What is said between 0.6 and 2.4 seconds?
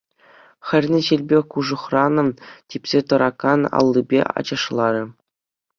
Хӗрне ҫилпе кушӑрханӑ,